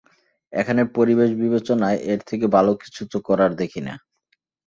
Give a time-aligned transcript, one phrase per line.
[0.53, 3.93] এখানের পরিবেশ বিবেচনায়, এর থেকে ভালো কিছু তো করার দেখি না।